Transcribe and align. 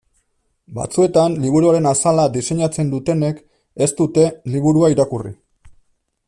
Batzuetan 0.77 1.35
liburuaren 1.43 1.89
azala 1.89 2.25
diseinatzen 2.37 2.89
dutenek 2.95 3.45
ez 3.87 3.91
dute 4.01 4.27
liburua 4.55 4.91
irakurri. 4.97 5.37